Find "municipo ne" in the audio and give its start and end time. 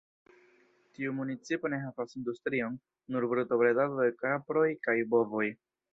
1.17-1.79